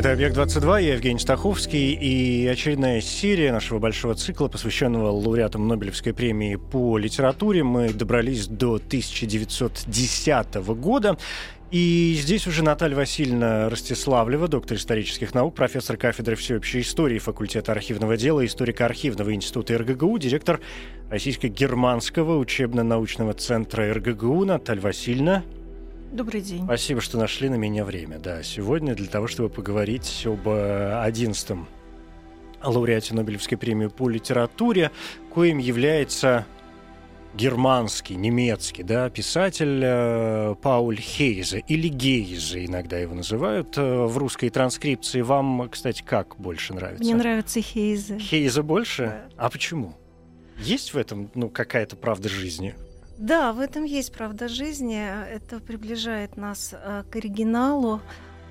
[0.00, 6.56] Это «Объект-22», я Евгений Стаховский, и очередная серия нашего большого цикла, посвященного лауреатам Нобелевской премии
[6.56, 7.62] по литературе.
[7.64, 11.18] Мы добрались до 1910 года,
[11.70, 18.16] и здесь уже Наталья Васильевна Ростиславлева, доктор исторических наук, профессор кафедры всеобщей истории факультета архивного
[18.16, 20.60] дела, историка архивного института РГГУ, директор
[21.10, 25.42] Российско-германского учебно-научного центра РГГУ Наталья Васильевна.
[26.12, 26.64] Добрый день.
[26.64, 28.18] Спасибо, что нашли на меня время.
[28.18, 31.68] Да, сегодня для того, чтобы поговорить об э, одиннадцатом
[32.62, 34.90] лауреате Нобелевской премии по литературе,
[35.32, 36.46] коим является
[37.34, 44.50] германский, немецкий, да, писатель э, Пауль Хейзе, или Гейзе иногда его называют э, в русской
[44.50, 45.20] транскрипции.
[45.20, 47.04] Вам, кстати, как больше нравится?
[47.04, 48.18] Мне нравится Хейзе.
[48.18, 49.04] Хейзе больше?
[49.04, 49.44] Да.
[49.44, 49.94] А почему?
[50.58, 52.74] Есть в этом, ну, какая-то правда жизни?
[53.20, 54.98] Да, в этом есть правда жизни.
[54.98, 58.00] Это приближает нас э, к оригиналу,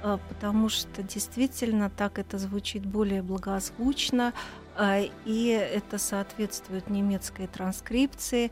[0.03, 4.31] э, потому что действительно так это звучит более благозвучно,
[4.77, 8.51] э, и это соответствует немецкой транскрипции.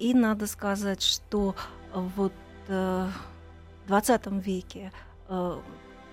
[0.00, 1.54] И надо сказать, что
[1.92, 2.32] вот
[2.66, 3.12] в
[3.86, 4.90] 20 веке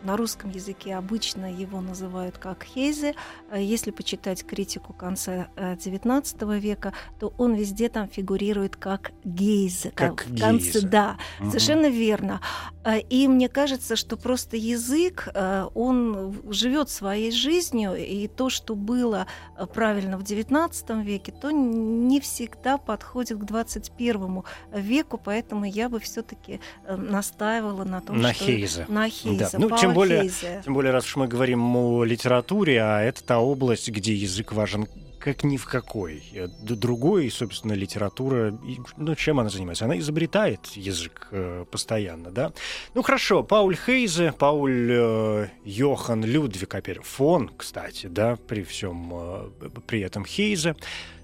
[0.04, 3.16] на русском языке обычно его называют как Хейзе.
[3.52, 9.92] Э, Если почитать критику конца XIX века, то он везде там фигурирует как Гейзе.
[9.92, 10.88] Как в конце, Гейзе.
[10.88, 11.50] да, Мгм.
[11.52, 12.42] совершенно верно.
[12.84, 18.76] Э, И мне кажется, что просто язык, э, он живет своей жизнью, и то, что
[18.76, 25.90] было э, правильно в XIX веке, то не всегда подходит к XXI веку, поэтому я
[25.90, 28.86] бы все-таки настаивала на том, На что Хейзе.
[28.88, 29.38] на Хейзе.
[29.52, 29.60] Да.
[29.60, 30.62] Ну, Паула тем более-.
[30.64, 34.88] Тем более, раз уж мы говорим о литературе, а это та область, где язык важен
[35.22, 36.24] как ни в какой.
[36.34, 38.58] Э, Другой, собственно, литература,
[38.98, 39.86] ну, чем она занимается?
[39.86, 42.52] Она изобретает язык э, постоянно, да?
[42.94, 49.50] Ну, хорошо, Пауль Хейзе, Пауль э, Йохан Людвиг, опять фон, кстати, да, при всем э,
[49.88, 50.76] при этом Хейзе,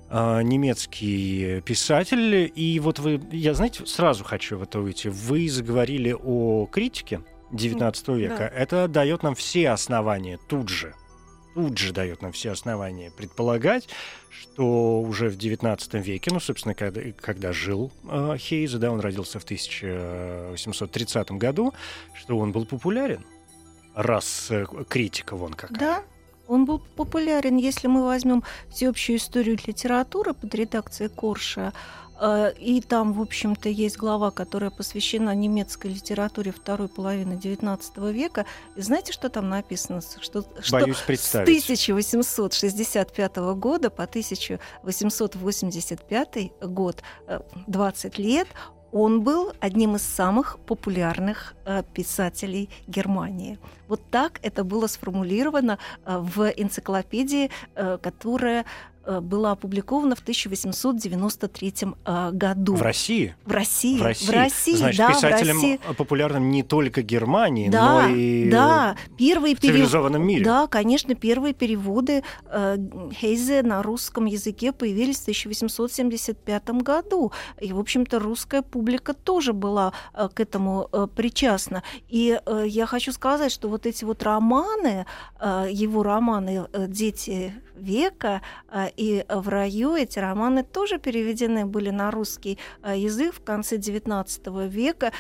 [0.09, 2.51] э, немецкий писатель.
[2.55, 5.09] И вот вы, я, знаете, сразу хочу в это уйти.
[5.09, 8.37] Вы заговорили о критике 19 века.
[8.37, 8.47] Да.
[8.47, 10.93] Это дает нам все основания тут же.
[11.53, 13.89] Тут же дает нам все основания предполагать,
[14.29, 19.39] что уже в 19 веке, ну, собственно, когда, когда жил э, Хейзе, да, он родился
[19.39, 21.73] в 1830 году,
[22.13, 23.25] что он был популярен,
[23.95, 25.79] раз э, критика вон какая.
[25.79, 26.03] Да,
[26.47, 27.57] он был популярен.
[27.57, 31.73] Если мы возьмем всеобщую историю литературы под редакцией Корша,
[32.59, 38.45] и там, в общем-то, есть глава, которая посвящена немецкой литературе второй половины XIX века.
[38.75, 40.01] И знаете, что там написано?
[40.01, 41.63] Что, что Боюсь с представить.
[41.63, 48.47] 1865 года по 1885 год, э, 20 лет,
[48.91, 53.59] он был одним из самых популярных э, писателей Германии.
[53.87, 58.65] Вот так это было сформулировано э, в энциклопедии, э, которая
[59.05, 61.73] э, была опубликована в 1893
[62.05, 62.75] э, году.
[62.75, 63.35] В России?
[63.45, 63.97] В России.
[63.97, 64.27] В России.
[64.27, 65.79] В России, Значит, да, в писателем России.
[65.97, 70.43] популярным не только Германии, Да, но и да, первые в перев- цивилизованном мире.
[70.43, 72.77] Да, конечно, первые переводы э,
[73.13, 77.31] Хейзе на русском языке появились в 1875 году.
[77.61, 81.83] И, в общем-то, русская публика тоже была э, к этому э, причастна.
[82.09, 85.05] И э, я хочу сказать, что вот эти вот романы,
[85.39, 91.89] э, его романы э, «Дети века» э, и «В раю», эти романы тоже переведены были
[91.89, 95.11] на русский язык в конце XIX века.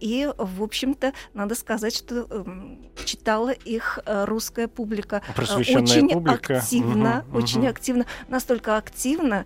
[0.00, 6.58] И, в общем-то, надо сказать, что эм, читала их русская публика очень публика.
[6.58, 7.68] активно, Мгм, очень мгм.
[7.68, 9.44] активно, настолько активно,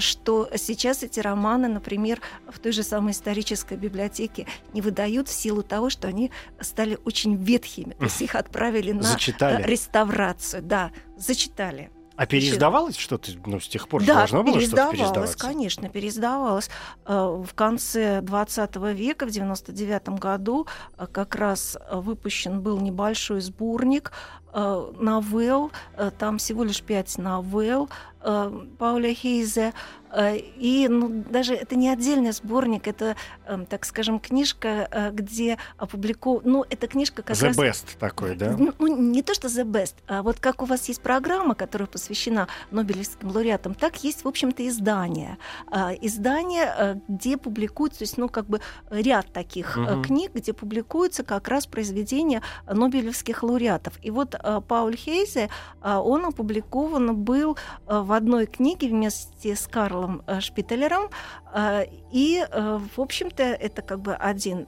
[0.00, 5.62] что сейчас эти романы, например, в той же самой исторической библиотеке не выдают в силу
[5.62, 6.30] того, что они
[6.60, 9.62] стали очень ветхими, то есть их отправили на э, Зачитали.
[9.62, 11.90] реставрацию, да, зачитали.
[12.16, 13.30] А переиздавалось что-то?
[13.46, 16.68] Ну, с тех пор Да, должно было что-то переиздавалось, конечно, переиздавалось.
[17.06, 20.66] Э, В конце 20 века, в 99 году,
[20.98, 24.12] э, как раз выпущен был небольшой сборник
[24.52, 25.70] новелл,
[26.18, 27.88] там всего лишь пять новелл
[28.20, 29.72] Пауля Хейзе.
[30.12, 35.56] Э, и ну, даже это не отдельный сборник, это, э, так скажем, книжка, э, где
[35.76, 36.42] опубликован...
[36.44, 37.56] Ну, это книжка как The раз...
[37.56, 38.56] best такой, да?
[38.58, 41.86] Ну, ну, не то, что the best, а вот как у вас есть программа, которая
[41.86, 45.38] посвящена Нобелевским лауреатам, так есть, в общем-то, издание.
[45.70, 50.02] А, Издание, э, где публикуются, то есть, ну, как бы ряд таких э, Мгм.
[50.02, 53.94] книг, где публикуются как раз произведения Нобелевских лауреатов.
[54.02, 55.50] И вот э, Пауль Хейзе,
[55.82, 57.56] э, он опубликован был
[57.86, 61.10] э, в одной книге вместе с Карлом э, Шпителером.
[61.54, 64.66] Э, И, э, в общем-то, это как бы один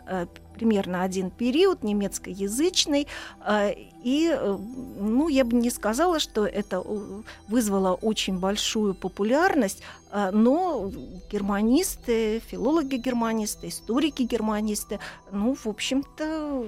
[0.55, 3.09] примерно один период немецкоязычный,
[4.05, 4.39] и,
[5.01, 6.85] ну, я бы не сказала, что это
[7.49, 9.83] вызвало очень большую популярность,
[10.33, 10.93] но
[11.33, 15.01] германисты, филологи-германисты, историки-германисты,
[15.33, 16.67] ну, в общем-то,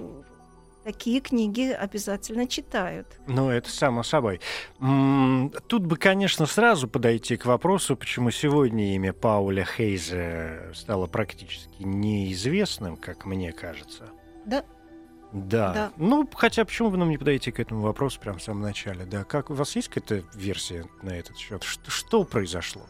[0.85, 3.07] такие книги обязательно читают.
[3.27, 4.41] Ну, это само собой.
[4.79, 12.97] Тут бы, конечно, сразу подойти к вопросу, почему сегодня имя Пауля Хейзе стало практически неизвестным,
[12.97, 14.11] как мне кажется.
[14.45, 14.65] Да.
[15.33, 15.73] Да.
[15.73, 15.93] Да.
[15.97, 19.05] Ну, хотя почему бы нам не подойти к этому вопросу прямо в самом начале?
[19.05, 21.65] Да, как у вас есть какая-то версия на этот счет?
[21.65, 22.83] Что, что произошло?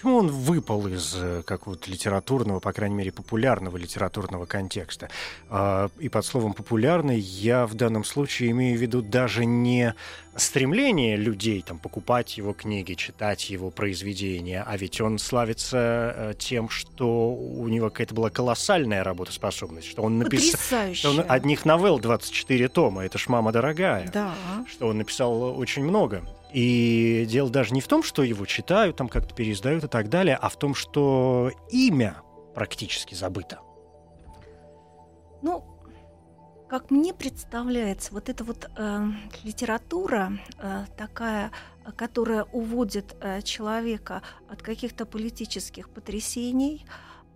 [0.00, 5.10] Почему он выпал из э, какого-то литературного, по крайней мере, популярного литературного контекста?
[5.50, 9.94] А, И под словом «популярный» я в данном случае имею в виду даже не
[10.36, 16.70] стремление людей там, покупать его книги, читать его произведения, а ведь он славится э, тем,
[16.70, 20.94] что у него какая-то была колоссальная работоспособность, что он написал...
[20.94, 24.10] Что он одних новелл 24 тома, это ж мама дорогая.
[24.14, 24.34] Да.
[24.66, 26.22] Что он написал очень много.
[26.52, 30.36] И дело даже не в том, что его читают, там как-то переиздают и так далее,
[30.40, 32.16] а в том, что имя
[32.54, 33.60] практически забыто.
[35.42, 35.64] Ну,
[36.68, 39.06] как мне представляется, вот эта вот э,
[39.42, 41.50] литература э, такая,
[41.96, 46.86] которая уводит э, человека от каких-то политических потрясений,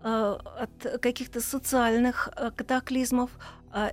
[0.02, 3.30] э, от каких-то социальных э, катаклизмов,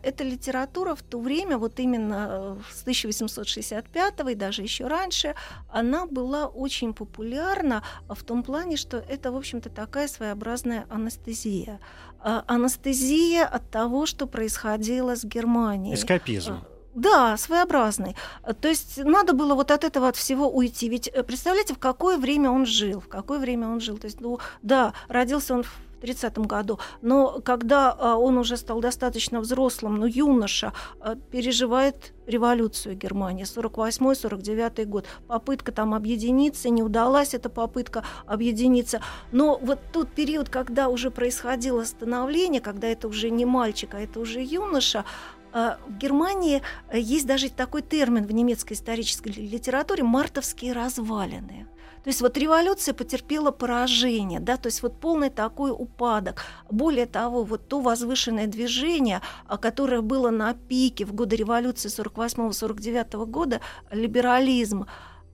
[0.03, 5.35] эта литература в то время, вот именно э, с 1865 и даже еще раньше,
[5.69, 11.79] она была очень популярна в том плане, что это, в общем-то, такая своеобразная анестезия.
[12.23, 15.95] А, Анестезия от того, что происходило с Германией.
[15.95, 16.63] Эскапизм.
[16.93, 18.15] Да, своеобразный.
[18.43, 20.89] А, То есть надо было вот от этого от всего уйти.
[20.89, 23.97] Ведь э, представляете, в какое время он жил, в какое время он жил.
[23.97, 28.81] То есть, ну, да, родился он в 30 году, но когда а, он уже стал
[28.81, 35.05] достаточно взрослым, ну, юноша, а, переживает революцию Германии, 48-49 год.
[35.27, 39.01] Попытка там объединиться, не удалась эта попытка объединиться.
[39.31, 44.19] Но вот тот период, когда уже происходило становление, когда это уже не мальчик, а это
[44.19, 45.05] уже юноша,
[45.53, 51.67] а, в Германии э, есть даже такой термин в немецкой исторической ли- литературе «мартовские развалины».
[52.03, 56.43] То есть вот революция потерпела поражение, да, то есть вот полный такой упадок.
[56.69, 63.25] Более того, вот то возвышенное движение, а, которое было на пике в годы революции 48-49
[63.25, 63.61] года,
[63.91, 64.87] либерализм,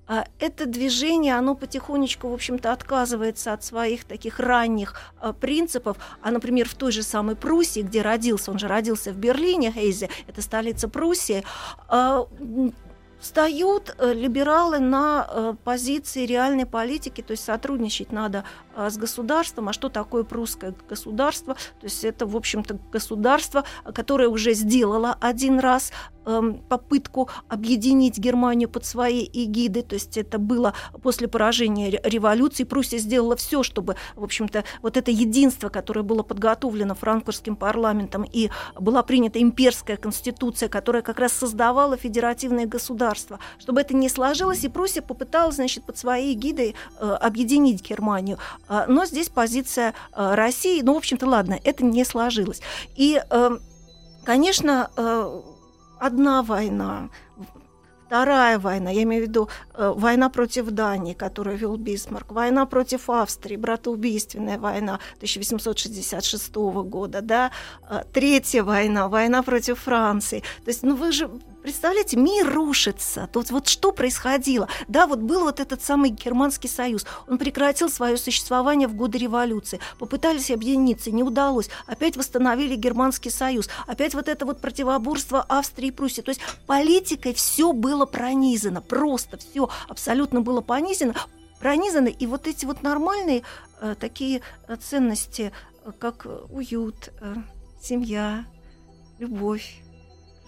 [0.09, 5.97] а это движение, оно потихонечку, в общем-то, отказывается от своих таких ранних а, принципов.
[6.21, 10.09] А, например, в той же самой Пруссии, где родился, он же родился в Берлине, Хейзе,
[10.27, 11.43] это столица Пруссии,
[13.19, 18.43] встают э, либералы на э, позиции реальной политики, то есть сотрудничать надо
[18.75, 19.69] а, с государством.
[19.69, 21.55] А что такое прусское государство?
[21.55, 25.91] То есть это, в общем-то, государство, которое уже сделало один раз
[26.27, 29.81] эм, попытку объединить Германию под своей эгидой.
[29.81, 32.63] То есть это было после поражения ре- революции.
[32.63, 38.49] Пруссия сделала все, чтобы, в общем-то, вот это единство, которое было подготовлено франкфуртским парламентом и
[38.79, 44.69] была принята имперская конституция, которая как раз создавала федеративное государство, чтобы это не сложилось, и
[44.69, 48.37] Пруссия попыталась, значит, под своей эгидой э, объединить Германию.
[48.67, 52.61] А, Но здесь позиция э, России, ну, в общем-то, ладно, это не сложилось.
[52.95, 53.57] И, э,
[54.23, 55.41] конечно, э,
[55.99, 57.09] одна война,
[58.07, 63.09] вторая война, я имею в виду э, война против Дании, которую вел Бисмарк, война против
[63.09, 67.51] Австрии, братоубийственная война 1866 года, да,
[67.89, 70.39] э, третья война, война против Франции.
[70.63, 71.29] То есть, ну вы же
[71.67, 73.27] Представляете, мир рушится.
[73.33, 74.69] Тут вот что происходило?
[74.87, 77.05] Да, вот был вот этот самый Германский союз.
[77.27, 79.81] Он прекратил свое существование в годы революции.
[79.99, 81.69] Попытались объединиться, не удалось.
[81.85, 83.67] Опять восстановили Германский союз.
[83.85, 86.21] Опять вот это вот противоборство Австрии и Пруссии.
[86.21, 88.81] То есть политикой все было пронизано.
[88.81, 91.15] Просто все абсолютно было понизено,
[91.59, 92.07] пронизано.
[92.07, 93.43] И вот эти вот нормальные
[93.81, 95.51] э, такие э, ценности,
[95.83, 97.35] э, как уют, э,
[97.81, 98.45] семья,
[99.19, 99.81] любовь,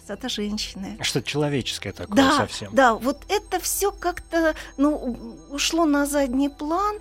[0.09, 0.97] красота женщины.
[1.01, 2.69] Что-то человеческое такое Да, совсем.
[2.73, 5.17] да, вот это все как-то ну,
[5.51, 6.97] ушло на задний план.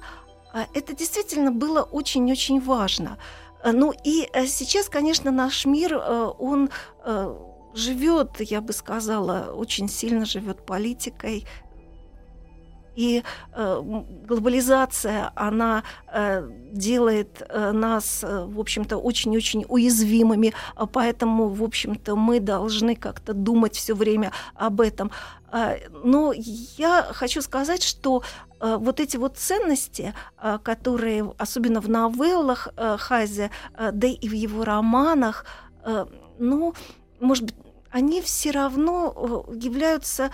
[0.53, 3.19] А Это действительно было очень-очень важно.
[3.65, 6.71] Э, Ну и э, сейчас, конечно, наш мир, э, он
[7.75, 11.45] живет, я бы сказала, очень сильно живет политикой.
[12.99, 13.83] И э,
[14.27, 22.17] глобализация, она э, делает э, нас, э, в общем-то, очень-очень уязвимыми, а поэтому, в общем-то,
[22.17, 25.13] мы должны как-то думать все время об этом.
[25.53, 26.33] А, Но
[26.77, 28.25] я хочу сказать, что
[28.61, 30.13] э, вот эти вот ценности,
[30.65, 35.47] которые, особенно в новеллах Хайзе, э, да и в его романах,
[36.41, 36.75] ну,
[37.21, 37.55] может быть,
[37.91, 40.31] они все равно являются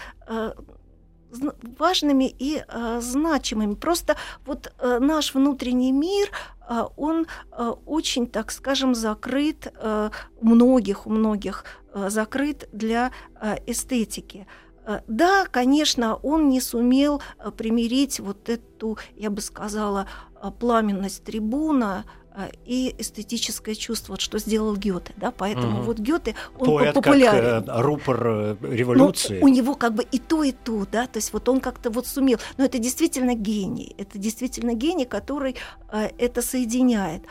[1.79, 3.75] важными и э, значимыми.
[3.75, 6.31] Просто вот э, наш внутренний мир,
[6.69, 10.11] э, он э, очень, так скажем, закрыт, э,
[10.41, 11.65] многих, у многих
[11.95, 13.11] э, закрыт для
[13.41, 14.47] э, эстетики.
[14.47, 14.64] Э,
[15.07, 20.07] Да, конечно, он не сумел э, примирить вот эту, я бы сказала,
[20.43, 22.05] э, пламенность трибуна
[22.37, 25.83] э, и эстетическое чувство, что сделал Гёте, да, поэтому Мгм.
[25.83, 27.65] вот Гёте, он Поэт как популярен.
[27.69, 29.41] э, рупор э, Ну, революции.
[29.41, 32.07] у него как бы и то, и то, да, то есть вот он как-то вот
[32.07, 32.39] сумел.
[32.59, 35.57] Но это действительно гений, это действительно гений, который
[35.93, 37.23] э, это соединяет.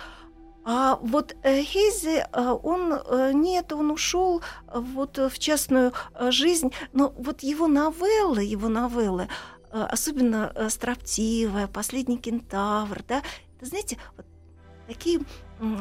[0.65, 4.41] А вот э, Хейзе, э, он э, нет, он ушел
[4.73, 5.91] вот в частную
[6.29, 9.27] жизнь, но вот его новеллы, его новеллы,
[9.71, 13.23] особенно «Строптивая», «Последний кентавр», да,
[13.57, 14.25] это, знаете, вот
[14.87, 15.19] такие,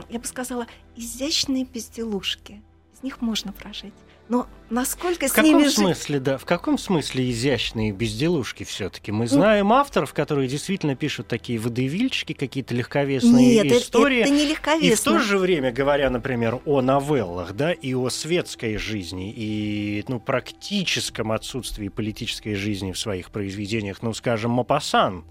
[0.08, 2.62] я бы сказала, изящные безделушки.
[2.94, 3.94] Из них можно прожить.
[4.32, 5.74] Но насколько В с ними каком жить?
[5.74, 6.38] смысле, да?
[6.38, 9.12] В каком смысле изящные безделушки все-таки?
[9.12, 14.20] Мы знаем авторов, которые действительно пишут такие водевильчики, какие-то легковесные Нет, это- истории.
[14.20, 15.12] это, не И в легковесно.
[15.12, 21.30] то же время, говоря, например, о новеллах, да, и о светской жизни, и ну, практическом
[21.32, 25.26] отсутствии политической жизни в своих произведениях, ну, скажем, Мопассан.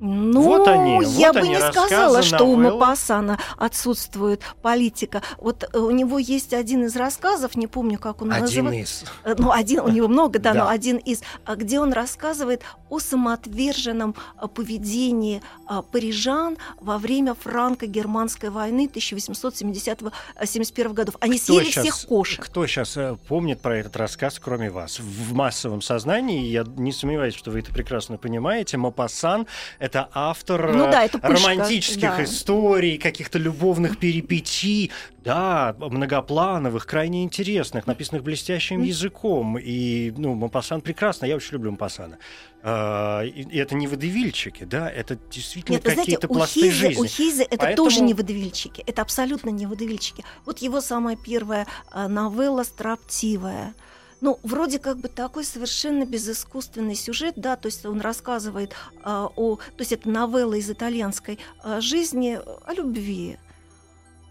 [0.00, 2.78] Ну, Вот они, я вот бы они, не сказала, что у новеллы.
[2.78, 5.22] Мапассана отсутствует политика.
[5.38, 9.04] Вот э, у него есть один из рассказов, не помню, как он Один называется.
[9.04, 9.10] из.
[9.24, 10.64] Э, Ну, один, у него много, да, Да.
[10.64, 17.34] но один из, а, где он рассказывает о самоотверженном а, поведении а, парижан во время
[17.34, 21.16] франко-германской войны 1870-71 годов.
[21.20, 22.44] Они Кто съели всех кошек.
[22.44, 25.00] Кто сейчас помнит про этот рассказ, кроме вас?
[25.00, 29.46] В массовом сознании, я не сомневаюсь, что вы это прекрасно понимаете, Мопассан—
[29.88, 32.24] это автор Ну э, да, это пышка, романтических да.
[32.24, 34.90] историй, каких-то любовных перипетий,
[35.24, 39.58] да, многоплановых, крайне интересных, написанных блестящим языком.
[39.58, 42.18] И, ну, Мопассан прекрасно, я очень люблю Мопассана.
[42.62, 46.88] А, и, и это не водевильчики, да, это действительно Нет, знаете, какие-то у пласты Хейзе,
[46.88, 47.00] жизни.
[47.02, 48.82] у Хейзе это Поэтому- тоже не водевильчики.
[48.86, 50.24] Это абсолютно не водевильчики.
[50.44, 53.74] Вот его самая первая а, новелла «Строптивая».
[54.20, 59.56] Ну, вроде как бы такой совершенно безыскусственный сюжет, да, то есть он рассказывает а, о...
[59.56, 63.38] То есть это новелла из итальянской а, жизни о любви.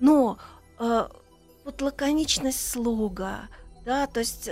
[0.01, 0.39] Но
[0.77, 1.09] а,
[1.63, 3.47] вот лаконичность слога,
[3.85, 4.49] да, то есть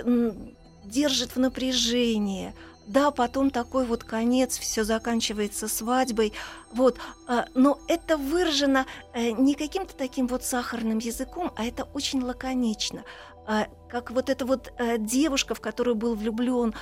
[0.84, 2.54] держит в напряжении,
[2.86, 6.32] да, потом такой вот конец, все заканчивается свадьбой,
[6.72, 12.22] вот, а, но это выражено э, не каким-то таким вот сахарным языком, а это очень
[12.22, 13.04] лаконично.
[13.46, 16.74] А, Как вот эта вот э, девушка, в которую был влюблен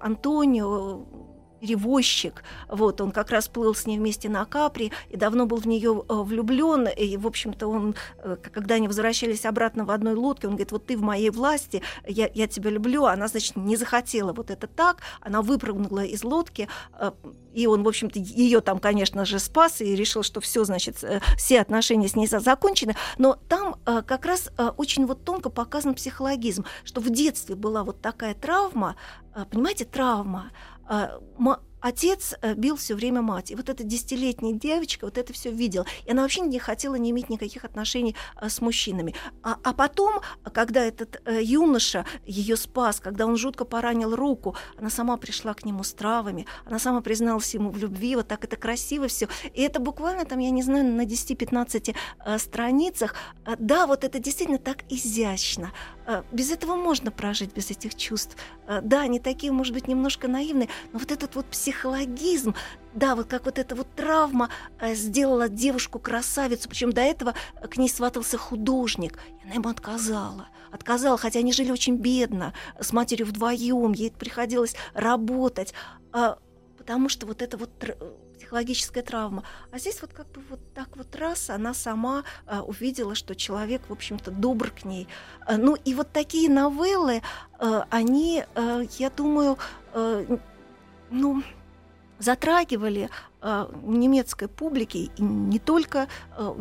[0.00, 1.06] Антонио,
[1.60, 5.66] перевозчик, вот, он как раз плыл с ней вместе на Капри и давно был в
[5.66, 10.54] нее влюблен, и, в общем-то, он, э, когда они возвращались обратно в одной лодке, он
[10.54, 14.50] говорит, вот ты в моей власти, я, я тебя люблю, она, значит, не захотела вот
[14.50, 17.12] это так, она выпрыгнула из лодки, э,
[17.56, 21.20] и он, в общем-то, ее там, конечно же, спас и решил, что все, значит, э,
[21.36, 25.48] все отношения с ней за- закончены, но там э, как раз э, очень вот тонко
[25.48, 28.96] показан психологизм, что в детстве была вот такая травма,
[29.34, 30.50] э, понимаете, травма,
[30.88, 33.50] а, ма- Отец э, бил все время мать.
[33.50, 35.86] И вот эта десятилетняя девочка вот это все видела.
[36.04, 39.14] И она вообще не хотела не иметь никаких отношений э, с мужчинами.
[39.42, 40.20] А, а потом,
[40.52, 45.64] когда этот э, юноша ее спас, когда он жутко поранил руку, она сама пришла к
[45.64, 49.28] нему с травами, она сама призналась ему в любви, вот так это красиво все.
[49.52, 53.14] И это буквально там, я не знаю, на 10-15 э, страницах.
[53.58, 55.72] Да, вот это действительно так изящно.
[56.30, 58.36] Без этого можно прожить, без этих чувств.
[58.82, 62.54] Да, они такие, может быть, немножко наивные, но вот этот вот психологизм,
[62.94, 67.66] да, вот как вот эта вот травма э, сделала девушку красавицу, причем до этого э,
[67.66, 70.46] к ней сватался художник, и она ему отказала.
[70.70, 75.74] Отказала, хотя они жили очень бедно, с матерью вдвоем, ей приходилось работать.
[76.12, 76.38] А,
[76.78, 77.98] потому что вот это вот тр-
[78.38, 79.42] психологическая травма.
[79.72, 83.82] А здесь вот как бы вот так вот раз она сама а, увидела, что человек,
[83.88, 85.08] в общем-то, добр к ней.
[85.44, 87.22] А, ну и вот такие новеллы,
[87.58, 89.58] а, они, а, я думаю,
[89.92, 90.38] а,
[91.10, 91.42] ну
[92.18, 93.10] затрагивали
[93.40, 96.56] а, у немецкой публики и не только а,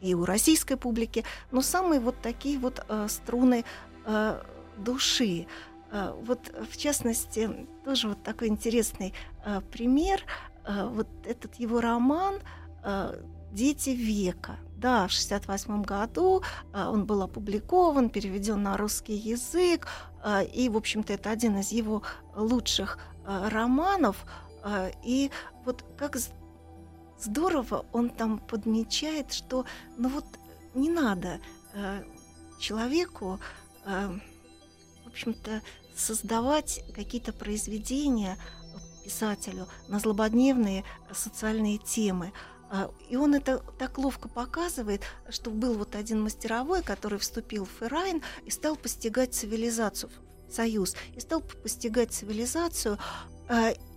[0.00, 3.64] и у российской публики, но самые вот такие вот а, струны
[4.04, 4.44] а,
[4.76, 5.46] души.
[5.90, 9.14] А, вот в частности тоже вот такой интересный
[9.44, 10.22] а, пример.
[10.64, 12.36] А, вот этот его роман
[12.82, 13.14] а,
[13.52, 14.58] «Дети века».
[14.76, 16.42] Да, в 1968 году
[16.74, 19.88] он был опубликован, переведен на русский язык,
[20.52, 22.02] и, в общем-то, это один из его
[22.34, 24.24] лучших романов–
[24.66, 25.30] а, и
[25.64, 26.16] вот как
[27.20, 29.64] здорово он там подмечает, что
[29.96, 30.24] ну вот
[30.74, 31.40] не надо
[31.72, 32.02] а,
[32.58, 33.38] человеку,
[33.84, 35.62] в общем-то,
[35.94, 38.36] создавать какие-то произведения
[39.04, 42.32] писателю на злободневные социальные темы.
[43.08, 48.22] И он это так ловко показывает, что был вот один мастеровой, который вступил в Феррайн
[48.44, 50.10] и стал постигать цивилизацию,
[50.50, 52.98] союз, и стал постигать цивилизацию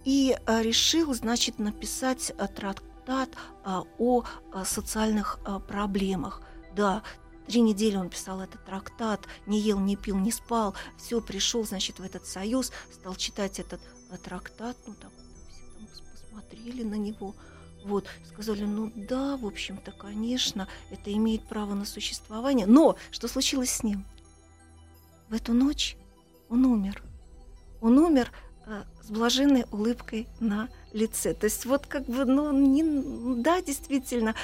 [0.06, 3.30] и а, решил, значит, написать а, трактат
[3.66, 4.24] о
[4.66, 6.44] социальных проблемах.
[6.76, 7.02] Да,
[7.50, 10.76] Три недели он писал этот трактат, не ел, не пил, не спал.
[11.00, 13.82] Все, пришел, значит, в этот союз, стал читать этот
[14.24, 14.78] трактат.
[14.86, 15.10] Ну, так
[15.50, 17.36] все там посмотрели на него.
[17.86, 22.68] Вот, сказали, ну да, в общем-то, конечно, это имеет право на существование.
[22.68, 24.06] Но что случилось с ним?
[25.30, 25.98] В эту ночь
[26.50, 27.04] он умер.
[27.82, 28.32] Он умер
[28.70, 31.34] Э, с блаженной улыбкой на лице.
[31.34, 34.36] То есть вот как бы, ну, не, да, действительно,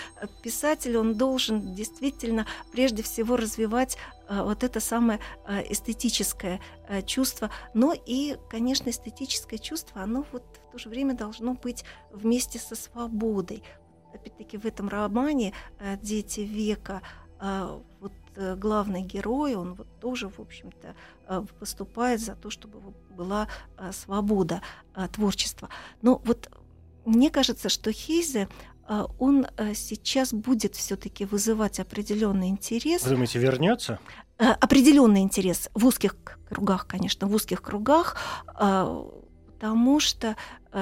[0.41, 3.97] писатель, он должен действительно прежде всего развивать
[4.27, 6.59] а, вот это самое а, эстетическое
[6.89, 11.85] а, чувство, но и, конечно, эстетическое чувство, оно вот в то же время должно быть
[12.11, 13.61] вместе со свободой.
[14.11, 15.53] Опять-таки в этом романе
[16.01, 17.03] «Дети века»
[17.99, 20.95] вот Э, главный герой, он вот тоже, в общем-то,
[21.27, 24.61] э, выступает за то, чтобы была э, свобода
[25.11, 25.69] творчества.
[26.01, 26.49] Но вот
[27.05, 28.47] мне кажется, что Хейзе
[29.17, 33.03] он сейчас будет все-таки вызывать определенный интерес.
[33.03, 33.99] Вы думаете, вернется?
[34.37, 36.15] Определенный интерес в узких
[36.47, 38.15] кругах, конечно, в узких кругах,
[39.65, 40.35] потому что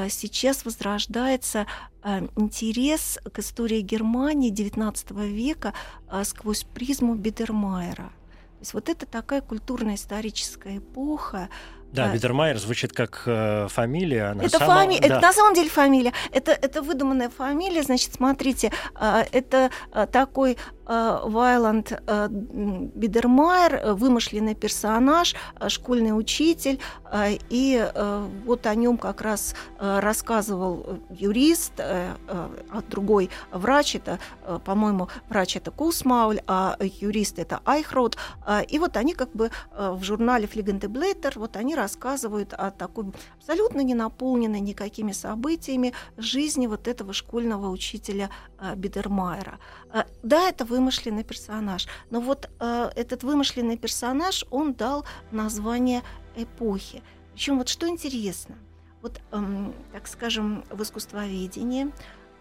[0.09, 1.67] сейчас возрождается
[2.05, 5.73] Э, интерес к истории Германии XIX века
[6.11, 7.95] э, сквозь призму Бидермайера.
[8.03, 11.47] То есть вот это такая культурно-историческая эпоха,
[11.93, 14.31] да, Бидермайер звучит как э, фамилия.
[14.31, 14.75] А это, самом...
[14.75, 14.97] фами...
[14.99, 15.05] да.
[15.05, 16.11] это на самом деле фамилия.
[16.31, 17.83] Это, это выдуманная фамилия.
[17.83, 26.17] Значит, смотрите, э, это э, такой э, Вайланд э, Бидермайер, э, вымышленный персонаж, э, школьный
[26.17, 26.79] учитель.
[27.11, 33.29] Э, и э, вот о нем как раз э, рассказывал юрист, э, э, а другой
[33.51, 33.95] врач.
[33.95, 38.17] Это, э, по-моему, врач это Кусмауль, а юрист это Айхрод.
[38.45, 42.71] Э, и вот они как бы э, в журнале Флигенде Блейтер, вот они рассказывают о
[42.71, 43.05] такой
[43.37, 49.59] абсолютно не наполненной никакими событиями жизни вот этого школьного учителя э, Бидермайера.
[49.93, 56.01] Э, да, это вымышленный персонаж, но вот э, этот вымышленный персонаж, он дал название
[56.35, 57.01] эпохи.
[57.33, 58.55] Причем вот что интересно,
[59.01, 61.91] вот, эм, так скажем, в искусствоведении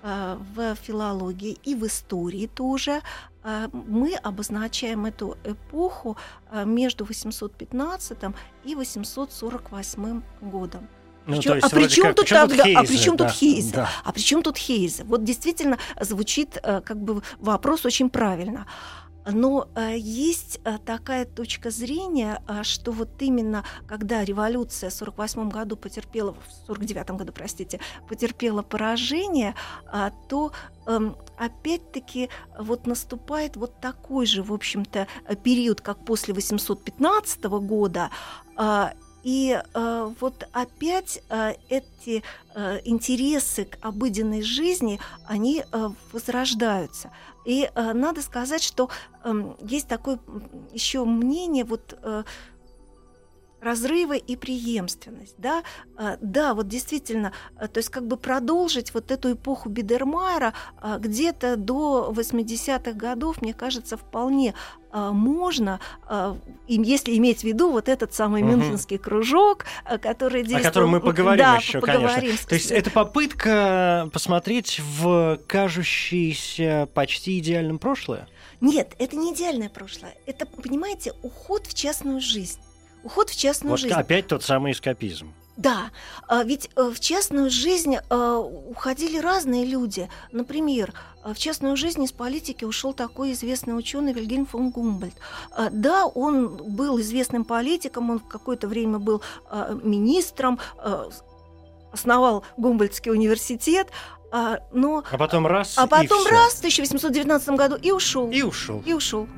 [0.02, 3.02] Э, в филологии и в истории тоже
[3.44, 6.16] э, мы обозначаем эту эпоху
[6.64, 8.18] между 815
[8.64, 10.88] и 848 годом.
[11.26, 12.64] Ну, причем, а при чем тут тогда?
[12.76, 13.74] а при чем тут Хейзе?
[13.74, 13.88] Да.
[14.04, 15.04] А при чем тут Хейзе?
[15.04, 18.66] Вот действительно звучит как бы вопрос очень правильно.
[19.26, 25.48] Но э, есть э, такая точка зрения, э, что вот именно когда революция в 48
[25.48, 29.54] году потерпела, в 49 году, простите, потерпела поражение,
[29.92, 30.52] э, то
[30.86, 35.06] э, опять-таки вот наступает вот такой же, в общем-то,
[35.44, 38.10] период, как после 815 года,
[38.58, 38.90] э,
[39.22, 42.22] и э, вот опять э, эти
[42.54, 47.10] э, интересы к обыденной жизни, они э, возрождаются.
[47.44, 48.88] И э, надо сказать, что
[49.24, 50.18] э, есть такое
[50.72, 52.24] еще мнение, вот э,
[53.62, 55.62] разрывы и преемственность, да,
[55.96, 60.98] а, да, вот действительно, а, то есть как бы продолжить вот эту эпоху Бидермайера а,
[60.98, 64.54] где-то до 80-х годов, мне кажется, вполне
[64.94, 65.80] можно,
[66.68, 68.50] если иметь в виду вот этот самый угу.
[68.50, 69.64] мюнхенский кружок,
[70.02, 70.60] который действовал...
[70.60, 72.14] О котором мы поговорим да, еще, поговорим.
[72.14, 72.46] конечно.
[72.46, 78.28] То есть это попытка посмотреть в кажущееся почти идеальном прошлое?
[78.60, 80.14] Нет, это не идеальное прошлое.
[80.26, 82.60] Это, понимаете, уход в частную жизнь
[83.02, 83.94] уход в частную вот жизнь.
[83.94, 85.32] Опять тот самый эскапизм.
[85.56, 85.90] Да,
[86.28, 90.08] а ведь э, в частную жизнь э, уходили разные люди.
[90.30, 95.14] Например, э, в частную жизнь из политики ушел такой известный ученый Вильгельм фон Гумбольд.
[95.70, 99.22] Да, он был известным политиком, он какое-то время был
[99.82, 100.58] министром,
[101.92, 103.88] основал Гумбольдский университет,
[104.72, 105.04] но...
[105.10, 108.30] А потом раз А потом раз в 1819 году и ушел.
[108.30, 108.82] И ушел.
[108.86, 109.28] И ушел.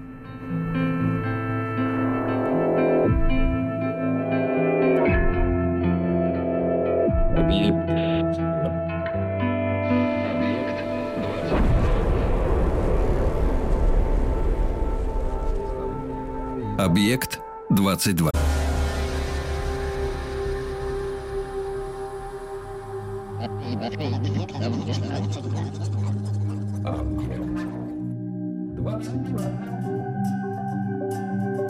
[16.78, 18.30] Объект 22.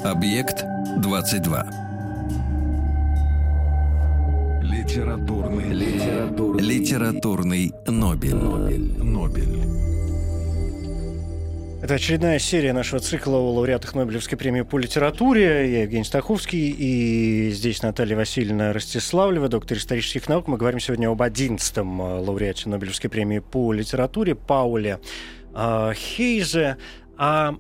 [0.05, 0.65] Объект
[1.01, 1.84] 22.
[4.85, 8.35] Литературный, литературный, Литературный Нобель.
[8.35, 9.03] Нобель.
[9.03, 9.59] Нобель.
[11.83, 15.73] Это очередная серия нашего цикла о лауреатах Нобелевской премии по литературе.
[15.73, 20.49] Я Евгений Стаховский, и здесь Наталья Васильевна Ростиславлева, доктор исторических наук.
[20.49, 25.01] Мы говорим сегодня об одиннадцатом э, лауреате Нобелевской премии по литературе Пауле
[25.55, 26.77] э, Хейзе.
[27.17, 27.55] А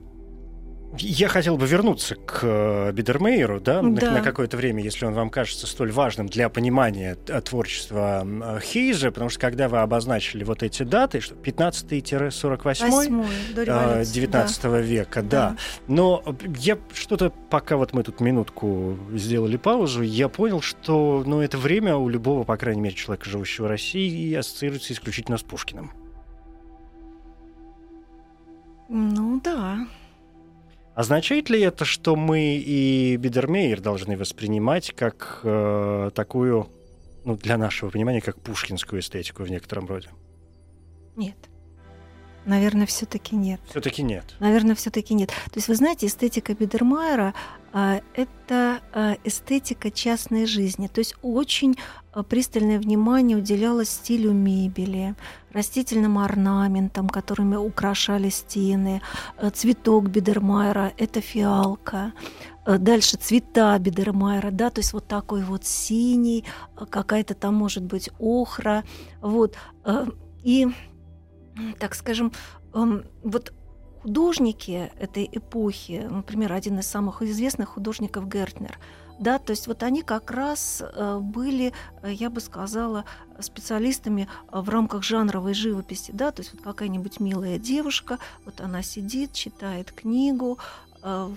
[0.98, 4.10] я хотел бы вернуться к э, Бидермейеру, да, да.
[4.10, 9.10] на, какое-то время, если он вам кажется столь важным для понимания э, творчества э, Хейза,
[9.10, 14.80] потому что когда вы обозначили вот эти даты, что 15-48 19 да.
[14.80, 15.50] века, да.
[15.50, 15.56] да.
[15.88, 16.22] Но
[16.58, 21.96] я что-то, пока вот мы тут минутку сделали паузу, я понял, что ну, это время
[21.96, 25.92] у любого, по крайней мере, человека, живущего в России, ассоциируется исключительно с Пушкиным.
[28.88, 29.86] Ну да.
[30.94, 36.68] Означает ли это, что мы и Бидермейер должны воспринимать как э, такую,
[37.24, 40.08] ну, для нашего понимания, как пушкинскую эстетику в некотором роде?
[41.16, 41.36] Нет.
[42.44, 43.60] Наверное, все-таки нет.
[43.70, 44.34] Все-таки нет.
[44.38, 45.28] Наверное, все-таки нет.
[45.28, 47.34] То есть, вы знаете, эстетика Бидермайера
[47.76, 50.86] а, это а, эстетика частной жизни.
[50.86, 51.76] То есть очень
[52.12, 55.16] а, пристальное внимание уделялось стилю мебели,
[55.52, 59.02] растительным орнаментам, которыми украшали стены.
[59.54, 62.12] Цветок Бидермайера– это фиалка.
[62.64, 66.44] Дальше цвета Бидермайера, да, то есть вот такой вот синий,
[66.90, 68.84] какая-то там может быть охра,
[69.20, 69.56] вот.
[70.42, 70.68] И
[71.78, 72.32] так скажем,
[72.72, 73.52] вот
[74.02, 78.78] художники этой эпохи, например, один из самых известных художников Гертнер,
[79.18, 83.04] да, то есть вот они как раз э, были, э, я бы сказала,
[83.40, 89.32] специалистами в рамках жанровой живописи, да, то есть вот какая-нибудь милая девушка, вот она сидит,
[89.32, 90.58] читает книгу,
[91.02, 91.30] э,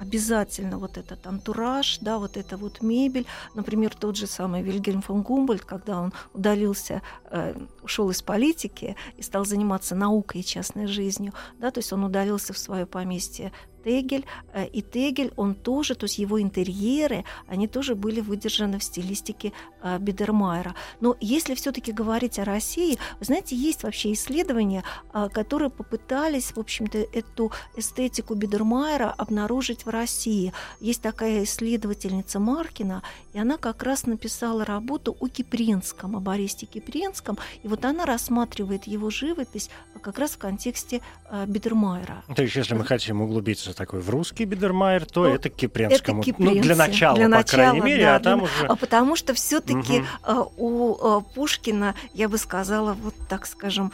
[0.00, 3.26] обязательно вот этот антураж, да, вот эта вот мебель.
[3.54, 9.22] Например, тот же самый Вильгельм фон Гумбольд, когда он удалился, э, ушел из политики и
[9.22, 13.52] стал заниматься наукой и частной жизнью, да, то есть он удалился в свое поместье
[13.84, 14.24] Тегель.
[14.52, 19.52] Э, и Тегель, он тоже, то есть его интерьеры, они тоже были выдержаны в стилистике
[19.82, 20.74] э, Бидермайера.
[21.00, 26.58] Но если все-таки говорить о России, вы знаете, есть вообще исследования, э, которые попытались, в
[26.58, 30.52] общем-то, эту эстетику Бидермайера обнаружить в России.
[30.80, 37.38] Есть такая исследовательница Маркина, и она как раз написала работу о Кипринском, о Борисе Кипринском,
[37.62, 39.70] и вот она рассматривает его живопись
[40.02, 41.00] как раз в контексте
[41.46, 42.22] Бидермайера.
[42.34, 45.54] То есть, если мы хотим углубиться же такой в русский Бидермайер, то ну, это к
[45.54, 46.22] Кипренскому.
[46.22, 48.66] Это ну, для начала, для по начала, крайней мере, да, а там уже...
[48.66, 50.52] А потому что все-таки угу.
[50.56, 53.92] у Пушкина, я бы сказала, вот так скажем,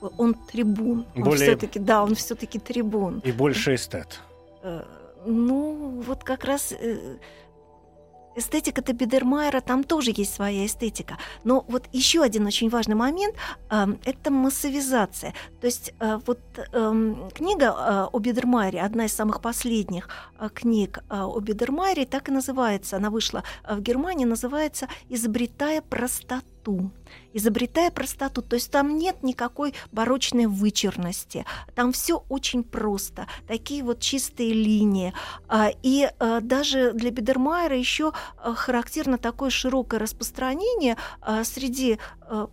[0.00, 1.06] он трибун.
[1.14, 1.30] Более...
[1.30, 3.20] Он все-таки, да, он все-таки трибун.
[3.20, 4.20] И больше эстет.
[5.26, 7.16] Ну, вот как раз э,
[8.36, 11.18] эстетика Табидермайера, там тоже есть своя эстетика.
[11.44, 13.34] Но вот еще один очень важный момент
[13.70, 15.34] э,– это массовизация.
[15.60, 20.98] То есть э, вот э, книга э, о Бидермайере, одна из самых последних э, книг
[21.10, 26.53] э, о Бидермайере, так и называется, она вышла э, в Германии, называется «Изобретая простоту»
[27.32, 28.42] изобретая простоту.
[28.42, 31.44] То есть там нет никакой барочной вычурности.
[31.74, 33.26] Там все очень просто.
[33.46, 35.12] Такие вот чистые линии.
[35.48, 40.96] А, и а, даже для Бедермайера еще а, характерно такое широкое распространение
[41.44, 41.98] среди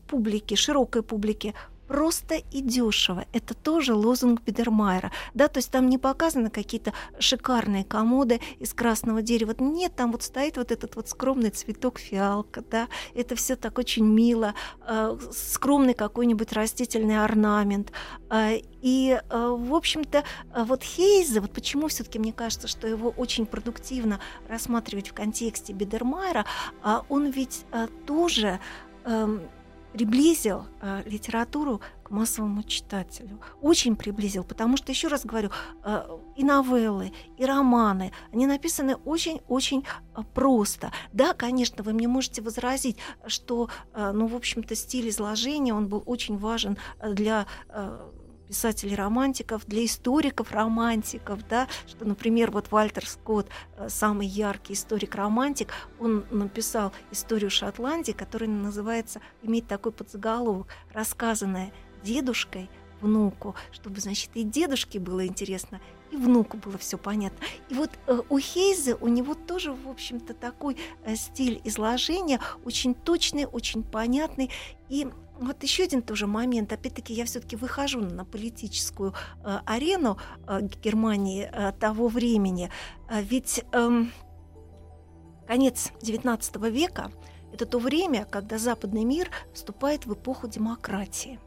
[0.08, 1.54] публики, широкой публики
[1.92, 3.26] просто и дешево.
[3.34, 5.12] Это тоже лозунг Бедермайера.
[5.34, 9.54] Да, то есть там не показаны какие-то шикарные комоды из красного дерева.
[9.60, 14.06] Нет, там вот стоит вот этот вот скромный цветок фиалка, да, это все так очень
[14.06, 14.54] мило,
[14.88, 17.92] э, скромный какой-нибудь растительный орнамент.
[18.30, 20.24] Э, и, э, в общем-то,
[20.56, 26.46] вот Хейзе, вот почему все-таки мне кажется, что его очень продуктивно рассматривать в контексте Бедермайера,
[26.86, 27.66] э, он ведь
[28.06, 28.62] тоже
[29.04, 29.40] э,
[29.94, 33.40] приблизил э, литературу к массовому читателю.
[33.62, 35.50] Очень приблизил, потому что, еще раз говорю,
[35.84, 40.92] э, и новеллы, и романы, они написаны очень-очень э, просто.
[41.14, 46.04] Да, конечно, вы мне можете возразить, что, э, ну, в общем-то, стиль изложения, он был
[46.06, 48.12] очень важен для э,
[48.52, 55.70] писателей-романтиков, для историков-романтиков, да, что, например, вот Вальтер Скотт, э, самый яркий историк-романтик,
[56.02, 61.72] он написал историю Шотландии, которая называется, имеет такой подзаголовок, рассказанная
[62.04, 65.80] дедушкой внуку, чтобы, значит, и дедушке было интересно,
[66.12, 67.46] и внуку было все понятно.
[67.70, 72.94] И вот э, у Хейзе у него тоже, в общем-то, такой э, стиль изложения, очень
[72.94, 74.52] точный, очень понятный.
[74.90, 75.08] И
[75.42, 76.72] вот еще один тоже момент.
[76.72, 82.70] Опять-таки, я все-таки выхожу на политическую э, арену э, Германии э, того времени.
[83.10, 84.04] Э, ведь э,
[85.48, 87.12] конец XIX века
[87.52, 91.40] это то время, когда западный мир вступает в эпоху демократии.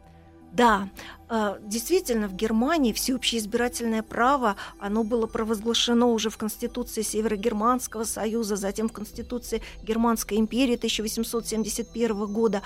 [0.52, 0.88] Да,
[1.30, 8.54] э, действительно, в Германии всеобщее избирательное право, оно было провозглашено уже в Конституции Северогерманского союза,
[8.54, 12.62] затем в Конституции Германской империи 1871 года.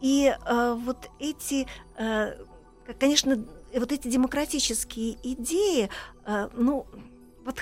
[0.00, 2.34] И э, вот эти, э,
[2.98, 5.88] конечно, вот эти демократические идеи,
[6.26, 6.86] э, ну,
[7.44, 7.60] вот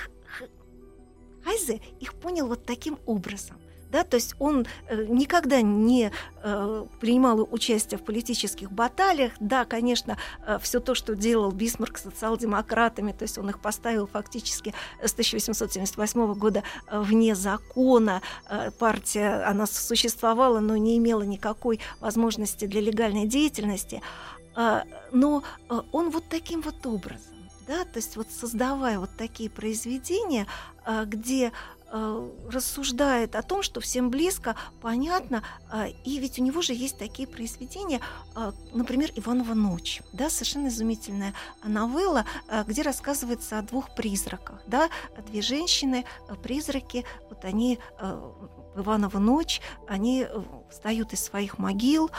[1.45, 3.59] Хайзе их понял вот таким образом.
[3.95, 6.11] Да, то есть он э, никогда не
[6.43, 9.31] э, принимал участие в политических баталиях.
[9.39, 14.75] Да, конечно, э, все то, что делал Бисмарк социал-демократами, то есть он их поставил фактически
[15.01, 18.21] с 1878 года вне закона.
[18.81, 24.03] Партия, она существовала, но не имела никакой возможности для легальной деятельности.
[25.13, 25.45] Но
[25.93, 27.35] он вот таким вот образом
[27.67, 30.47] да, то есть вот создавая вот такие произведения,
[31.07, 31.51] где
[32.51, 37.29] рассуждает о том, что всем близко, понятно, э, и ведь у него же есть такие
[37.29, 38.01] произведения,
[38.35, 42.25] э, например, «Иванова ночь», да, совершенно изумительная новелла,
[42.67, 44.91] где рассказывается о двух призраках, да,
[45.29, 46.05] две женщины,
[46.43, 50.27] призраки, вот они в Иванову ночь, они
[50.71, 52.11] встают из своих могил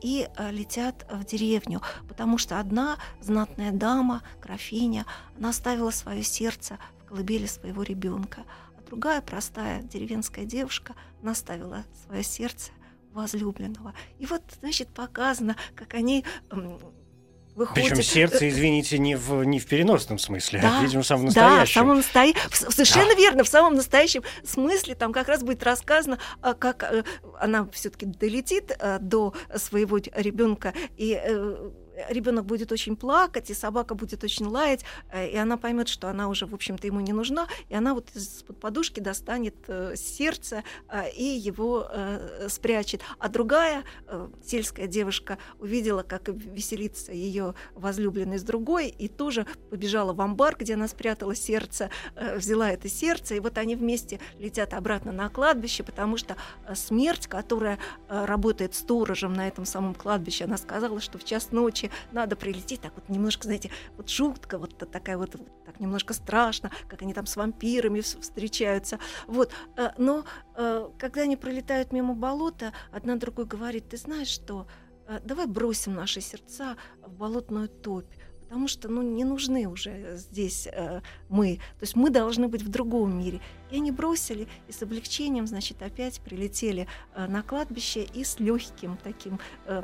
[0.00, 7.08] и летят в деревню, потому что одна знатная дама, графиня, она оставила свое сердце в
[7.08, 8.44] колыбели своего ребенка,
[8.88, 12.72] Другая простая деревенская девушка наставила свое сердце
[13.12, 13.92] возлюбленного.
[14.18, 16.24] И вот, значит, показано, как они
[17.54, 17.90] выходит.
[17.90, 21.58] Причем сердце, извините, не в, не в переносном смысле, да, а, видимо, в самом настоящем.
[21.58, 22.34] Да, в самом настоя...
[22.50, 23.20] Совершенно да.
[23.20, 27.04] верно, в самом настоящем смысле там как раз будет рассказано, а, как э,
[27.38, 31.70] она все-таки долетит э, до своего ребенка и э,
[32.08, 36.28] ребенок будет очень плакать, и собака будет очень лаять, э, и она поймет, что она
[36.28, 41.10] уже, в общем-то, ему не нужна, и она вот из-под подушки достанет э, сердце э,
[41.10, 41.88] и его
[42.48, 43.02] спрячет.
[43.18, 43.84] А другая
[44.44, 50.74] сельская девушка увидела, как веселится ее возлюбленный с другой, и тоже побежала в амбар, где
[50.74, 51.90] она спрятала сердце,
[52.36, 56.36] взяла это сердце, и вот они вместе летят обратно на кладбище, потому что
[56.74, 62.36] смерть, которая работает сторожем на этом самом кладбище, она сказала, что в час ночи надо
[62.36, 67.14] прилететь, так вот немножко, знаете, вот жутко, вот такая вот, так немножко страшно, как они
[67.14, 68.98] там с вампирами встречаются.
[69.26, 69.52] Вот.
[69.76, 70.24] Э, но
[70.56, 74.66] э, когда они пролетают мимо болота, одна другой говорит, ты знаешь что,
[75.06, 78.12] э, давай бросим наши сердца в болотную топь
[78.48, 81.56] потому что ну, не нужны уже здесь э, мы.
[81.78, 83.40] То есть мы должны быть в другом мире.
[83.70, 88.96] И они бросили, и с облегчением, значит, опять прилетели э, на кладбище и с легким
[88.96, 89.82] таким э,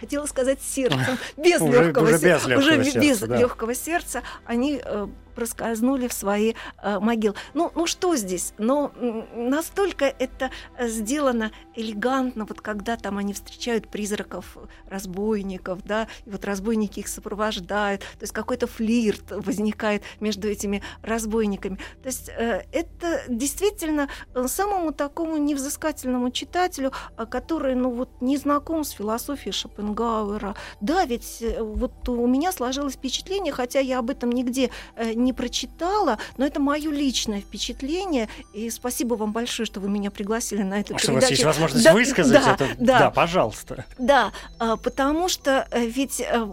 [0.00, 6.54] хотела сказать сердцем, без легкого сердца, уже без легкого сердца, они э, проскользнули в свои
[6.82, 7.34] э, могилы.
[7.54, 8.54] Ну, ну что здесь?
[8.58, 8.92] Но
[9.34, 14.56] настолько это э, сделано элегантно, вот когда там они встречают призраков
[14.88, 21.76] разбойников, да, и вот разбойники их сопровождают, то есть какой-то флирт возникает между этими разбойниками.
[22.02, 26.92] То есть э, это действительно э, самому такому невзыскательному читателю,
[27.30, 30.54] который, ну вот, не знаком с философией Шопенгауэра.
[30.80, 35.32] Да, ведь э, вот у меня сложилось впечатление, хотя я об этом нигде э, не
[35.32, 38.28] прочитала, но это мое личное впечатление.
[38.52, 41.12] И спасибо вам большое, что вы меня пригласили на эту Что передачу.
[41.12, 42.68] у вас есть возможность Да, высказать да, это?
[42.78, 42.98] да.
[42.98, 43.86] да, пожалуйста.
[43.98, 46.46] Да, а, потому что э, ведь э,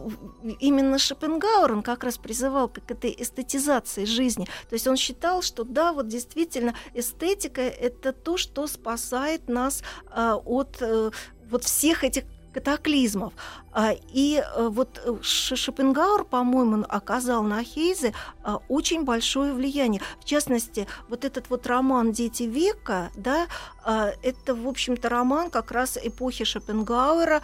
[0.60, 4.46] именно Шопенгауэр, он как раз призывал к этой эстетизации жизни.
[4.70, 10.36] То есть он считал, что да, вот действительно эстетика— это то, что спасает нас а,
[10.38, 11.12] от э,
[11.50, 13.34] вот всех этих катаклизмов.
[13.74, 20.02] А, И э, вот э, Шопенгауэр, по-моему, оказал на Хейзе а, очень большое влияние.
[20.20, 23.48] В частности, вот этот вот роман «Дети века», да,
[23.86, 27.42] а, это, в общем-то, роман как раз эпохи Шопенгауэра,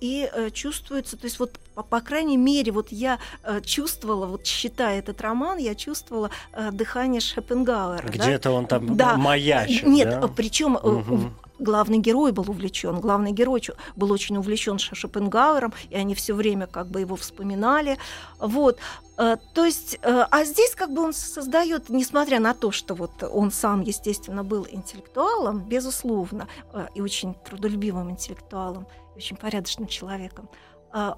[0.00, 3.18] и э, чувствуется, то есть вот по, по крайней мере, вот я
[3.64, 6.30] чувствовала, вот читая этот роман, я чувствовала
[6.70, 8.02] дыхание Шопенгауэра.
[8.06, 8.08] да.
[8.12, 9.16] Где-то он там Да.
[9.16, 10.28] маячит, Нет, да?
[10.28, 11.34] причем Мгм.
[11.58, 13.62] Главный герой был увлечен, главный герой
[13.96, 17.98] был очень увлечен Шопенгауэром, и они все время как бы его вспоминали.
[18.38, 18.78] Вот.
[19.16, 23.22] Э, То есть, э, а здесь как бы он создает, несмотря на то, что вот
[23.22, 28.86] он сам, естественно, был интеллектуалом, безусловно, э, и очень трудолюбивым интеллектуалом,
[29.16, 30.48] очень порядочным человеком,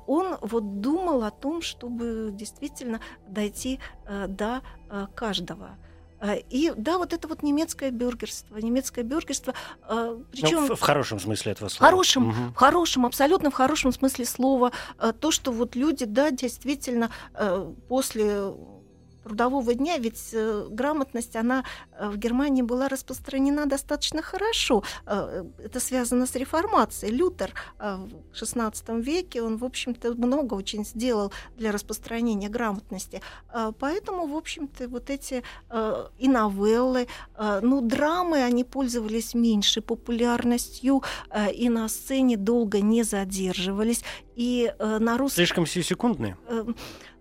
[0.06, 3.78] он вот думал о том, чтобы действительно дойти
[4.26, 4.62] до
[5.14, 5.76] каждого.
[6.20, 9.54] Э, И да, вот это вот немецкое бюргерство, немецкое бюргерство,
[9.88, 11.90] Ну, причем в, в хорошем смысле этого слова.
[11.90, 12.52] хорошем, Мгм.
[12.52, 17.10] в хорошем, абсолютно в хорошем смысле слова, э, то, что вот люди, да, действительно
[17.88, 18.52] после
[19.26, 21.64] трудового дня, ведь э, грамотность, она
[21.98, 24.84] э, в Германии была распространена достаточно хорошо.
[25.06, 27.12] Э, Это связано с реформацией.
[27.12, 27.96] Лютер э,
[28.32, 33.20] в XVI веке, он, в общем-то, много очень сделал для распространения грамотности.
[33.52, 39.82] Э, Поэтому, в общем-то, вот эти э, и новеллы, э, ну, драмы, они пользовались меньшей
[39.82, 44.04] популярностью, э, и на сцене долго не задерживались.
[44.36, 46.36] И э, на русском Слишком сиюсекундные?
[46.46, 46.64] Э,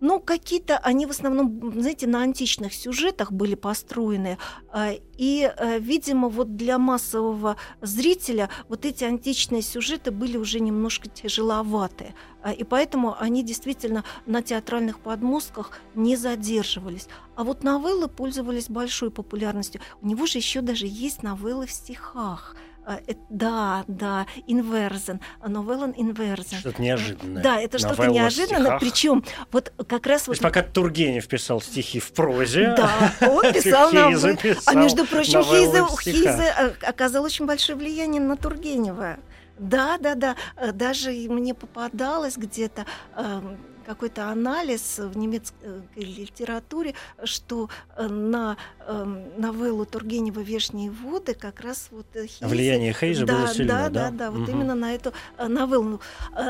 [0.07, 4.37] Ну, какие-то, они в основном, знаете, на античных сюжетах были построены.
[4.71, 11.09] а, И, э, видимо, вот для массового зрителя вот эти античные сюжеты были уже немножко
[11.09, 12.13] тяжеловаты.
[12.43, 17.07] А, И поэтому они действительно на театральных подмостках не задерживались.
[17.35, 19.81] А вот новеллы пользовались большой популярностью.
[20.03, 22.55] У него же еще даже есть новеллы в стихах.
[22.85, 26.59] А, э, Да, да, инверзен, новеллан инверзен.
[26.59, 27.41] Что-то неожиданное.
[27.41, 28.77] Да, это что-то неожиданное.
[28.79, 33.41] Причем вот как раз То вот есть пока Тургенев писал стихи в прозе, да, он
[33.53, 33.91] писал
[34.37, 36.35] писал А между прочим, новеллы Хейзе, стихах.
[36.37, 39.17] Хейзе э, оказал очень большое влияние на Тургенева.
[39.57, 40.35] Да, да, да.
[40.55, 49.39] Э, Даже мне попадалось где-то эм, какой-то анализ в немецкой литературе, что э, на эм,
[49.39, 52.45] новеллу Тургенева «Вешние воды» как раз вот э, Хейзе...
[52.45, 53.89] Влияние Хейза да, было сильно, да, да?
[53.89, 54.51] да, да, вот Мгм.
[54.51, 56.01] именно на эту э, новеллу.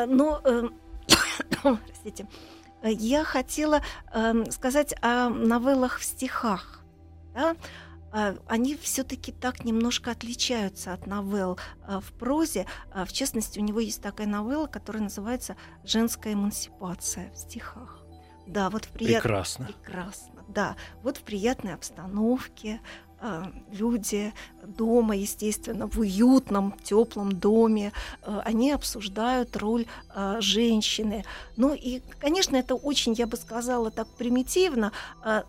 [0.07, 0.41] Но,
[1.61, 2.27] простите,
[2.83, 3.81] я хотела
[4.13, 6.81] эм, сказать о новеллах в стихах.
[7.33, 7.55] да.
[8.15, 12.65] А, Они все-таки так немножко отличаются от новелл а, в прозе.
[12.93, 18.05] А, В частности, у него есть такая новелла, которая называется «Женская эмансипация» в стихах.
[18.47, 19.65] Да, вот в прият- Прекрасно.
[19.65, 20.77] Прекрасно, да.
[21.03, 22.79] Вот в приятной обстановке
[23.71, 29.87] люди дома, естественно, в уютном, теплом доме, они обсуждают роль
[30.39, 31.25] женщины.
[31.55, 34.91] Ну и, конечно, это очень, я бы сказала, так примитивно,